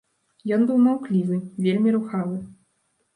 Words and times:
Ён 0.55 0.61
быў 0.69 0.79
маўклівы, 0.85 1.37
вельмі 1.65 1.93
рухавы. 1.97 2.41